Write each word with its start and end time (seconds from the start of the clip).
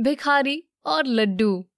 भिखारी 0.00 0.64
और 0.86 1.06
लड्डू। 1.06 1.68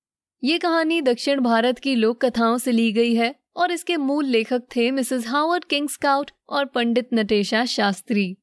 ये 0.45 0.59
कहानी 0.59 1.01
दक्षिण 1.01 1.41
भारत 1.41 1.78
की 1.78 1.95
लोक 1.95 2.25
कथाओं 2.25 2.59
से 2.59 2.73
ली 2.73 2.92
गई 2.92 3.14
है 3.14 3.34
और 3.56 3.73
इसके 3.73 3.97
मूल 3.97 4.25
लेखक 4.25 4.62
थे 4.77 4.91
मिसेस 4.91 5.27
हावर्ड 5.27 5.64
किंग 5.64 5.89
स्काउट 5.89 6.31
और 6.48 6.64
पंडित 6.64 7.09
नटेशा 7.14 7.64
शास्त्री। 7.64 8.36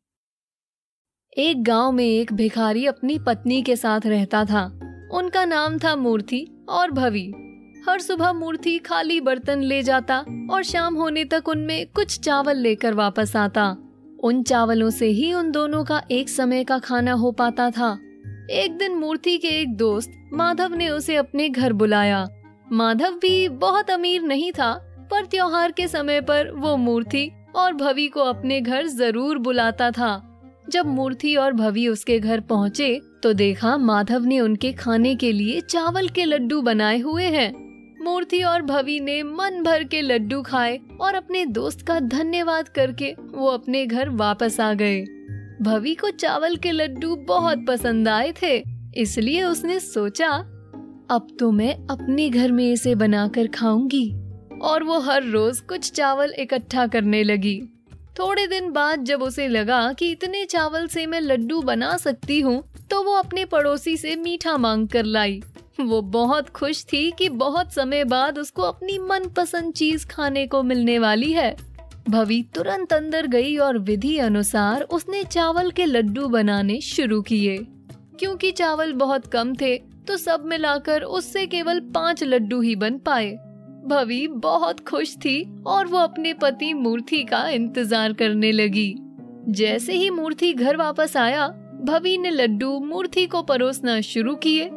एक 1.37 1.63
गाँव 1.63 1.91
में 1.91 2.05
एक 2.05 2.33
भिखारी 2.33 2.85
अपनी 2.85 3.19
पत्नी 3.19 3.61
के 3.61 3.75
साथ 3.75 4.01
रहता 4.05 4.45
था। 4.45 4.79
उनका 5.13 5.45
नाम 5.45 5.79
था 5.79 5.95
मूर्ति 5.95 6.65
और 6.69 6.91
भवी। 6.91 7.27
हर 7.89 8.01
सुबह 8.01 8.33
मूर्ति 8.33 8.79
खाली 8.79 9.21
बर्तन 9.21 9.61
ले 9.61 9.83
जाता 9.83 10.25
और 10.51 10.63
शाम 10.63 10.95
होने 10.95 11.25
तक 11.25 11.47
उनमें 11.47 11.87
कुछ 11.87 12.19
चावल 12.19 12.57
लेकर 12.57 12.93
वापस 12.93 13.35
आता। 13.35 13.87
उन 14.23 14.41
चावलों 14.43 14.89
से 14.89 15.07
ही 15.07 15.33
उन 15.33 15.51
दोनों 15.51 15.83
का 15.83 16.01
एक 16.11 16.29
समय 16.29 16.63
का 16.63 16.77
खाना 16.79 17.11
हो 17.13 17.31
पाता 17.31 17.69
था। 17.71 17.91
एक 18.51 18.77
दिन 18.77 18.95
मूर्ति 18.95 19.37
के 19.37 19.47
एक 19.61 19.75
दोस्त 19.77 20.11
माधव 20.33 20.73
ने 20.75 20.89
उसे 20.89 21.15
अपने 21.15 21.49
घर 21.49 21.73
बुलाया। 21.73 22.27
माधव 22.71 23.19
भी 23.21 23.47
बहुत 23.49 23.89
अमीर 23.89 24.21
नहीं 24.21 24.51
था, 24.51 24.73
पर 25.11 25.25
त्योहार 25.25 25.71
के 25.71 25.87
समय 25.87 26.21
पर 26.21 26.51
वो 26.51 26.75
मूर्ति 26.77 27.29
और 27.55 27.73
भवि 27.73 28.07
को 28.07 28.19
अपने 28.19 28.59
घर 28.61 28.87
ज़रूर 28.87 29.37
बुलाता 29.37 29.89
था। 29.91 30.27
जब 30.69 30.85
मूर्ति 30.85 31.35
और 31.35 31.53
भवि 31.53 31.87
उसके 31.87 32.19
घर 32.19 32.39
पहुँचे 32.39 32.99
तो 33.23 33.31
देखा 33.33 33.75
माधव 33.77 34.23
ने 34.23 34.39
उनके 34.39 34.71
खाने 34.73 35.15
के 35.15 35.31
लिए 35.31 35.61
चावल 35.61 36.07
के 36.07 36.25
लड्डू 36.25 36.61
बनाए 36.61 36.99
हुए 36.99 37.25
हैं। 37.25 37.60
मूर्ति 38.01 38.41
और 38.43 38.61
भवि 38.61 38.99
ने 38.99 39.21
मन 39.23 39.61
भर 39.63 39.83
के 39.83 40.01
लड्डू 40.01 40.41
खाए 40.41 40.79
और 41.01 41.15
अपने 41.15 41.45
दोस्त 41.47 41.81
का 41.81 41.99
धन्यवाद 41.99 42.69
करके 42.69 43.13
वो 43.31 43.47
अपने 43.47 43.85
घर 43.85 44.09
वापस 44.09 44.59
आ 44.59 44.73
गए। 44.73 45.01
भवि 45.61 45.93
को 45.95 46.09
चावल 46.09 46.55
के 46.55 46.71
लड्डू 46.71 47.15
बहुत 47.27 47.65
पसंद 47.67 48.07
आए 48.07 48.33
थे, 48.41 48.63
इसलिए 48.95 49.43
उसने 49.43 49.79
सोचा, 49.79 50.29
अब 51.09 51.27
तो 51.39 51.51
मैं 51.51 51.73
अपने 51.87 52.29
घर 52.29 52.51
में 52.51 52.71
इसे 52.71 52.95
बनाकर 52.95 53.47
खाऊँगी। 53.47 54.09
और 54.61 54.83
वो 54.83 54.99
हर 54.99 55.23
रोज 55.23 55.59
कुछ 55.59 55.91
चावल 55.91 56.33
इकट्ठा 56.39 56.87
करने 56.87 57.23
लगी। 57.23 57.61
थोड़े 58.19 58.45
दिन 58.47 58.71
बाद 58.71 59.03
जब 59.03 59.21
उसे 59.23 59.47
लगा 59.47 59.91
कि 59.93 60.11
इतने 60.11 60.43
चावल 60.45 60.87
से 60.87 61.05
मैं 61.05 61.21
लड्डू 61.21 61.61
बना 61.61 61.95
सकती 61.97 62.39
हूँ 62.39 62.63
तो 62.91 63.01
वो 63.03 63.13
अपने 63.13 63.45
पड़ोसी 63.45 63.95
से 63.97 64.15
मीठा 64.15 64.57
मांग 64.57 64.87
कर 64.87 65.05
लाई। 65.05 65.41
वो 65.81 66.01
बहुत 66.01 66.49
खुश 66.49 66.83
थी 66.85 67.09
कि 67.11 67.27
बहुत 67.29 67.73
समय 67.73 68.03
बाद 68.03 68.39
उसको 68.39 68.61
अपनी 68.61 68.97
मनपसंद 68.99 69.73
चीज़ 69.73 70.05
खाने 70.07 70.45
को 70.47 70.61
मिलने 70.63 70.97
वाली 70.99 71.31
है। 71.33 71.55
भवि 72.09 72.43
तुरंत 72.55 72.93
अंदर 72.93 73.27
गई 73.27 73.55
और 73.57 73.77
विधि 73.79 74.17
अनुसार 74.17 74.81
उसने 74.81 75.23
चावल 75.23 75.69
के 75.71 75.85
लड्डू 75.85 76.27
बनाने 76.27 76.79
शुरू 76.81 77.21
किए। 77.21 77.57
क्योंकि 78.19 78.51
चावल 78.51 78.93
बहुत 78.93 79.27
कम 79.27 79.53
थे 79.55 79.77
तो 80.07 80.17
सब 80.17 80.43
मिलाकर 80.45 81.01
उससे 81.01 81.45
केवल 81.47 81.79
पाँच 81.95 82.23
लड्डू 82.23 82.61
ही 82.61 82.75
बन 82.75 82.97
पाए। 82.97 83.31
भवि 83.85 84.27
बहुत 84.27 84.79
खुश 84.87 85.15
थी 85.15 85.63
और 85.67 85.87
वो 85.87 85.97
अपने 85.97 86.33
पति 86.33 86.73
मूर्ति 86.73 87.23
का 87.23 87.47
इंतज़ार 87.49 88.13
करने 88.13 88.51
लगी। 88.51 88.93
जैसे 89.49 89.93
ही 89.93 90.09
मूर्ति 90.09 90.51
घर 90.53 90.77
वापस 90.77 91.15
आया, 91.17 91.47
भवि 91.81 92.17
ने 92.17 92.29
लड्डू 92.29 92.79
मूर्ति 92.79 93.25
को 93.25 93.41
परोसना 93.41 93.99
शुरू 94.01 94.35
किए 94.35 94.69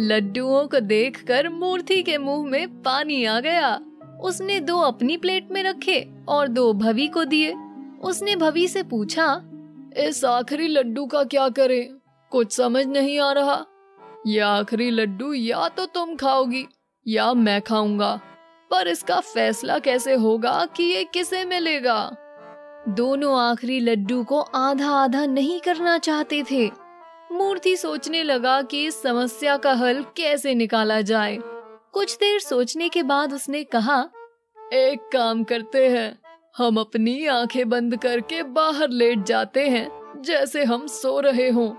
लड्डुओं 0.00 0.66
को 0.66 0.80
देखकर 0.80 1.48
मूर्ति 1.48 2.02
के 2.02 2.18
मुँह 2.18 2.46
में 2.46 2.82
पानी 2.82 3.24
आ 3.24 3.40
गया। 3.40 3.80
उसने 4.22 4.60
दो 4.60 4.78
अपनी 4.78 5.16
प्लेट 5.16 5.48
में 5.50 5.62
रखे 5.62 6.08
और 6.28 6.48
दो 6.48 6.72
भवि 6.72 7.06
को 7.06 7.24
दिए। 7.24 7.54
उसने 8.02 8.36
भवि 8.36 8.68
से 8.68 8.82
पूछा, 8.82 9.42
इस 9.96 10.24
आखिरी 10.24 10.68
लड्डू 10.68 11.06
का 11.06 11.24
क्या 11.24 11.48
करें? 11.48 11.88
कुछ 12.30 12.52
समझ 12.52 12.86
नहीं 12.86 13.18
आ 13.18 13.32
रहा। 13.32 13.64
यह 14.26 14.46
आखिरी 14.46 14.90
लड्डू 14.90 15.32
या 15.32 15.68
तो 15.68 15.86
तुम 15.86 16.16
खाओगी 16.16 16.66
या 17.06 17.34
मैं 17.34 17.60
खाऊँगा। 17.62 18.20
पर 18.70 18.88
इसका 18.88 19.20
फैसला 19.20 19.78
कैसे 19.78 20.14
होगा 20.14 20.66
कि 20.76 20.82
ये 20.82 21.04
किसे 21.04 21.44
मिलेगा? 21.44 22.16
दोनों 22.88 23.38
आखिरी 23.40 23.80
लड्डू 23.80 24.24
को 24.24 24.40
आधा 24.40 24.90
आधा 24.90 25.26
नहीं 25.26 25.60
करना 25.60 25.98
चाहते 25.98 26.42
थे। 26.50 26.87
मूर्ति 27.32 27.76
सोचने 27.76 28.22
लगा 28.22 28.62
कि 28.62 28.84
इस 28.86 29.02
समस्या 29.02 29.56
का 29.56 29.72
हल 29.72 30.04
कैसे 30.16 30.54
निकाला 30.54 31.00
जाए। 31.00 31.38
कुछ 31.92 32.16
देर 32.16 32.40
सोचने 32.40 32.88
के 32.88 33.02
बाद 33.02 33.32
उसने 33.32 33.64
कहा, 33.64 34.10
एक 34.72 35.10
काम 35.12 35.44
करते 35.44 35.88
हैं। 35.88 36.18
हम 36.56 36.80
अपनी 36.80 37.26
आँखें 37.26 37.68
बंद 37.68 37.96
करके 37.96 38.42
बाहर 38.42 38.90
लेट 38.90 39.24
जाते 39.24 39.68
हैं, 39.68 39.88
जैसे 40.22 40.64
हम 40.64 40.86
सो 40.86 41.20
रहे 41.20 41.48
हों। 41.50 41.74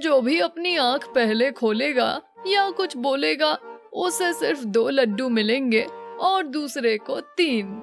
जो 0.00 0.20
भी 0.20 0.40
अपनी 0.40 0.76
आँख 0.76 1.08
पहले 1.14 1.50
खोलेगा 1.50 2.22
या 2.46 2.70
कुछ 2.70 2.96
बोलेगा, 2.96 3.58
उसे 3.92 4.32
सिर्फ़ 4.32 4.64
दो 4.64 4.88
लड्डू 4.88 5.28
मिलेंगे 5.28 5.86
और 6.20 6.42
दूसरे 6.42 6.98
को 6.98 7.20
तीन। 7.20 7.82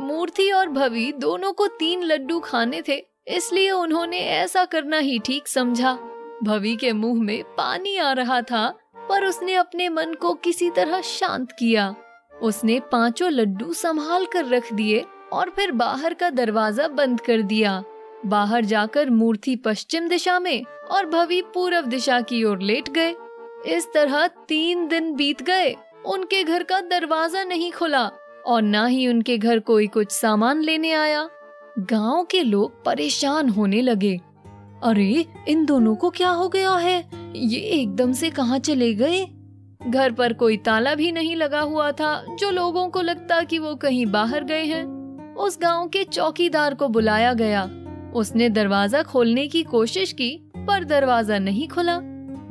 मूर्ति 0.00 0.50
और 0.50 0.68
भवी 0.68 1.12
दोनों 1.12 1.52
को 1.52 1.66
तीन 1.66 2.02
लड्डू 2.02 2.40
खाने 2.40 2.82
थे, 2.88 3.06
इसलिए 3.28 3.70
उन्होंने 3.70 4.18
ऐसा 4.18 4.64
करना 4.64 4.98
ही 4.98 5.18
ठीक 5.18 5.48
समझा। 5.48 5.98
भवि 6.44 6.74
के 6.76 6.92
मुँह 6.92 7.22
में 7.22 7.42
पानी 7.56 7.96
आ 7.96 8.12
रहा 8.12 8.40
था, 8.42 8.68
पर 9.08 9.24
उसने 9.24 9.54
अपने 9.54 9.88
मन 9.88 10.14
को 10.14 10.32
किसी 10.34 10.70
तरह 10.70 11.00
शांत 11.00 11.52
किया। 11.52 11.94
उसने 12.42 12.78
पाँचों 12.92 13.30
लड्डू 13.30 13.72
संभाल 13.72 14.26
कर 14.26 14.46
रख 14.46 14.72
दिए 14.72 15.04
और 15.32 15.50
फिर 15.50 15.72
बाहर 15.72 16.14
का 16.14 16.30
दरवाज़ा 16.30 16.88
बंद 16.88 17.20
कर 17.20 17.42
दिया। 17.42 17.82
बाहर 18.26 18.64
जाकर 18.64 19.10
मूर्ति 19.10 19.56
पश्चिम 19.56 20.08
दिशा 20.08 20.38
में 20.38 20.64
और 20.90 21.06
भवि 21.06 21.40
पूर्व 21.54 21.86
दिशा 21.86 22.20
की 22.20 22.42
ओर 22.44 22.62
लेट 22.62 22.88
गए। 22.88 23.14
इस 23.66 23.88
तरह 23.94 24.26
तीन 24.48 24.86
दिन 24.88 25.14
बीत 25.14 25.42
गए, 25.42 25.74
उनके 26.06 26.42
घर 26.44 26.62
का 26.62 26.80
दरवाज़ा 26.80 27.44
नहीं 27.44 27.70
खुला 27.72 28.10
और 28.46 28.62
ना 28.62 28.86
ही 28.86 29.06
उनके 29.08 29.38
घर 29.38 29.58
कोई 29.58 29.86
कुछ 29.86 30.10
सामान 30.12 30.62
लेने 30.62 30.92
आया। 30.92 31.28
गाँव 31.78 32.24
के 32.24 32.42
लोग 32.42 32.82
परेशान 32.84 33.48
होने 33.48 33.82
लगे। 33.82 34.18
अरे, 34.82 35.26
इन 35.48 35.66
दोनों 35.66 35.96
को 35.96 36.10
क्या 36.10 36.30
हो 36.30 36.48
गया 36.48 36.76
है? 36.76 37.10
ये 37.36 37.60
एकदम 37.60 38.12
से 38.12 38.30
कहाँ 38.30 38.58
चले 38.58 38.94
गए? 38.94 39.26
घर 39.86 40.12
पर 40.12 40.32
कोई 40.32 40.56
ताला 40.56 40.94
भी 40.94 41.12
नहीं 41.12 41.36
लगा 41.36 41.60
हुआ 41.60 41.92
था, 41.92 42.36
जो 42.38 42.50
लोगों 42.50 42.88
को 42.88 43.00
लगता 43.00 43.40
कि 43.40 43.58
वो 43.58 43.74
कहीं 43.74 44.06
बाहर 44.06 44.44
गए 44.44 44.64
हैं। 44.64 45.00
उस 45.34 45.58
गाँव 45.62 45.88
के 45.88 46.04
चौकीदार 46.04 46.74
को 46.74 46.88
बुलाया 46.88 47.32
गया। 47.34 47.70
उसने 48.14 48.48
दरवाज़ा 48.48 49.02
खोलने 49.02 49.46
की 49.46 49.62
कोशिश 49.62 50.12
की, 50.12 50.52
पर 50.56 50.84
दरवाज़ा 50.84 51.38
नहीं 51.38 51.68
खुला। 51.68 52.00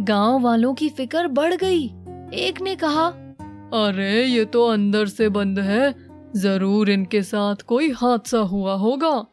गाँव 0.02 0.42
वालों 0.42 0.74
की 0.74 0.90
फ़िक्र 0.90 1.28
बढ़ 1.28 1.54
गई। 1.54 1.86
एक 2.34 2.62
ने 2.62 2.76
कहा, 2.76 3.06
अरे, 3.74 4.26
ये 4.26 4.46
तो 4.46 4.68
अंदर 4.68 5.06
से 5.06 5.30
बंद 5.30 5.60
है। 5.60 5.96
ज़रूर 6.36 6.90
इनके 6.90 7.24
साथ 7.24 7.56
कोई 7.56 7.90
हादसा 7.90 8.40
हुआ 8.40 8.74
होगा। 8.74 9.26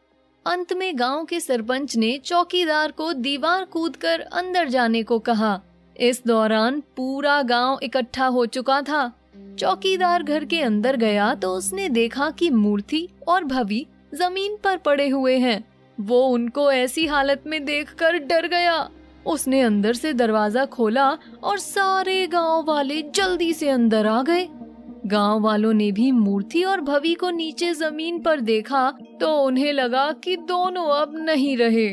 अंत 0.47 0.71
में 0.73 0.97
गाँव 0.99 1.23
के 1.25 1.39
सरपंच 1.39 1.95
ने 1.97 2.17
चौकीदार 2.25 2.91
को 2.91 3.11
दीवार 3.13 3.63
कूदकर 3.65 4.19
अंदर 4.21 4.67
जाने 4.69 5.01
को 5.03 5.17
कहा। 5.19 5.59
इस 5.95 6.21
दौरान 6.27 6.79
पूरा 6.97 7.41
गाँव 7.41 7.79
इकट्ठा 7.83 8.25
हो 8.25 8.45
चुका 8.47 8.81
था। 8.81 9.11
चौकीदार 9.59 10.23
घर 10.23 10.45
के 10.45 10.61
अंदर 10.61 10.95
गया 10.95 11.33
तो 11.35 11.51
उसने 11.53 11.87
देखा 11.89 12.29
कि 12.29 12.49
मूर्ति 12.49 13.07
और 13.27 13.43
भवि 13.43 13.85
ज़मीन 14.13 14.57
पर 14.63 14.77
पड़े 14.77 15.07
हुए 15.09 15.37
हैं। 15.37 15.63
वो 15.97 16.21
उनको 16.27 16.71
ऐसी 16.71 17.05
हालत 17.05 17.43
में 17.47 17.63
देखकर 17.65 18.17
डर 18.19 18.47
गया। 18.47 18.77
उसने 19.25 19.61
अंदर 19.61 19.93
से 19.93 20.13
दरवाज़ा 20.13 20.65
खोला 20.67 21.09
और 21.43 21.57
सारे 21.59 22.25
गाँव 22.27 22.63
वाले 22.67 23.01
जल्दी 23.15 23.53
से 23.53 23.69
अंदर 23.69 24.07
आ 24.07 24.21
गए। 24.21 24.47
गाँव 25.07 25.41
वालों 25.41 25.71
ने 25.73 25.91
भी 25.91 26.11
मूर्ति 26.11 26.63
और 26.63 26.81
भवि 26.81 27.13
को 27.13 27.29
नीचे 27.29 27.73
ज़मीन 27.73 28.19
पर 28.19 28.39
देखा 28.41 28.89
तो 29.19 29.27
उन्हें 29.37 29.71
लगा 29.73 30.11
कि 30.23 30.35
दोनों 30.37 30.85
अब 30.91 31.13
नहीं 31.19 31.55
रहे। 31.57 31.89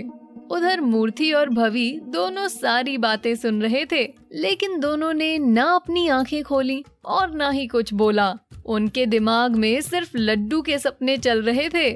उधर 0.51 0.81
मूर्ति 0.81 1.31
और 1.33 1.49
भवि 1.49 1.91
दोनों 2.05 2.47
सारी 2.49 2.97
बातें 2.99 3.35
सुन 3.35 3.63
रहे 3.63 3.85
थे, 3.93 4.03
लेकिन 4.35 4.79
दोनों 4.81 5.13
ने 5.13 5.37
ना 5.39 5.65
अपनी 5.75 6.07
आँखें 6.09 6.43
खोली 6.45 6.83
और 7.05 7.31
ना 7.31 7.51
ही 7.51 7.67
कुछ 7.67 7.95
बोला। 7.95 8.35
उनके 8.67 9.07
दिमाग 9.07 9.57
में 9.57 9.81
सिर्फ़ 9.81 10.17
लड्डू 10.17 10.61
के 10.63 10.79
सपने 10.79 11.17
चल 11.19 11.43
रहे 11.43 11.69
थे। 11.69 11.91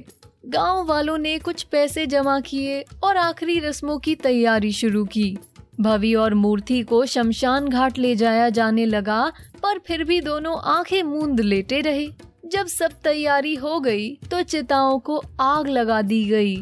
गाँव 0.46 0.84
वालों 0.86 1.18
ने 1.18 1.38
कुछ 1.38 1.62
पैसे 1.62 2.06
जमा 2.06 2.38
किए 2.40 2.80
और 3.04 3.16
आखिरी 3.16 3.58
रस्मों 3.60 3.98
की 3.98 4.14
तैयारी 4.14 4.72
शुरू 4.72 5.04
की। 5.04 5.36
भवि 5.80 6.14
और 6.14 6.34
मूर्ति 6.34 6.80
को 6.82 7.04
शमशान 7.06 7.68
घाट 7.68 7.98
ले 7.98 8.14
जाया 8.16 8.48
जाने 8.50 8.86
लगा, 8.86 9.20
पर 9.62 9.78
फिर 9.78 10.04
भी 10.04 10.20
दोनों 10.20 10.56
आँखें 10.66 11.02
मूंद 11.02 11.40
लेटे 11.40 11.80
रहे। 11.80 12.08
जब 12.46 12.66
सब 12.66 12.92
तैयारी 13.04 13.54
हो 13.54 13.78
गई 13.80 14.08
तो 14.30 14.42
चिताओं 14.42 14.98
को 14.98 15.22
आग 15.40 15.68
लगा 15.68 16.00
दी 16.02 16.24
गई। 16.24 16.56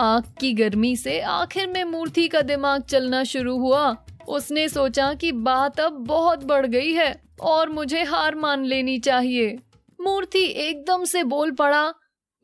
आग 0.00 0.24
की 0.40 0.52
गर्मी 0.52 0.94
से 0.96 1.20
आखिर 1.20 1.66
में 1.66 1.82
मूर्ति 1.84 2.26
का 2.28 2.40
दिमाग 2.42 2.82
चलना 2.82 3.22
शुरू 3.24 3.56
हुआ। 3.58 3.96
उसने 4.28 4.68
सोचा 4.68 5.12
कि 5.14 5.32
बात 5.32 5.80
अब 5.80 5.92
बहुत 6.06 6.44
बढ़ 6.44 6.66
गई 6.66 6.92
है, 6.92 7.14
और 7.40 7.70
मुझे 7.70 8.02
हार 8.02 8.34
मान 8.34 8.64
लेनी 8.64 8.98
चाहिए। 8.98 9.58
मूर्ति 9.98 10.44
एकदम 10.60 11.04
से 11.04 11.22
बोल 11.24 11.50
पड़ा, 11.50 11.92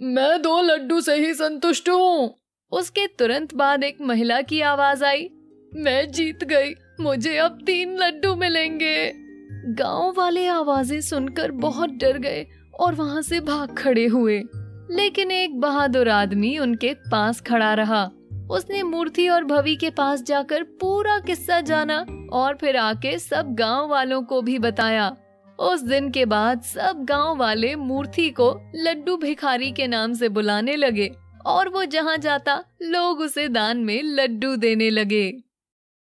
मैं 0.00 0.40
दो 0.42 0.60
लड्डू 0.62 1.00
से 1.00 1.14
ही 1.16 1.32
संतुष्ट 1.34 1.88
हूँ। 1.88 2.34
उसके 2.72 3.06
तुरंत 3.08 3.54
बाद 3.54 3.84
एक 3.84 4.00
महिला 4.00 4.40
की 4.40 4.60
आवाज़ 4.60 5.04
आई। 5.04 5.28
मैं 5.76 6.10
जीत 6.10 6.44
गई। 6.44 6.74
मुझे 7.00 7.36
अब 7.36 7.58
तीन 7.66 7.96
लड्डू 7.96 8.34
मिलेंगे। 8.34 9.12
गाँव 9.66 10.14
वाले 10.16 10.46
आवाज़ें 10.46 11.00
सुनकर 11.00 11.50
बहुत 11.50 11.90
डर 11.90 12.18
गए 12.18 12.46
और 12.80 12.94
वहाँ 12.94 13.22
से 13.22 13.40
भाग 13.40 13.74
खड़े 13.76 14.06
हुए। 14.06 14.42
लेकिन 14.90 15.30
एक 15.30 15.60
बहादुर 15.60 16.08
आदमी 16.08 16.58
उनके 16.58 16.92
पास 16.94 17.40
खड़ा 17.40 17.74
रहा। 17.74 18.10
उसने 18.50 18.82
मूर्ति 18.82 19.28
और 19.28 19.44
भवि 19.44 19.76
के 19.76 19.90
पास 19.90 20.22
जाकर 20.22 20.62
पूरा 20.62 21.18
किस्सा 21.18 21.60
जाना 21.60 22.06
और 22.32 22.56
फिर 22.56 22.76
आके 22.76 23.18
सब 23.18 23.54
गाँव 23.54 23.88
वालों 23.88 24.22
को 24.22 24.42
भी 24.42 24.58
बताया। 24.58 25.16
उस 25.60 25.82
दिन 25.82 26.10
के 26.10 26.24
बाद 26.24 26.62
सब 26.62 27.04
गाँव 27.04 27.36
वाले 27.36 27.74
मूर्ति 27.76 28.30
को 28.30 28.50
लड्डू 28.74 29.16
भिखारी 29.16 29.70
के 29.72 29.86
नाम 29.86 30.12
से 30.12 30.28
बुलाने 30.28 30.76
लगे 30.76 31.10
और 31.46 31.68
वो 31.68 31.84
जहाँ 31.84 32.16
जाता, 32.16 32.64
लोग 32.82 33.20
उसे 33.20 33.48
दान 33.48 33.78
में 33.78 34.02
लड्डू 34.02 34.56
देने 34.56 34.90
लगे। 34.90 35.47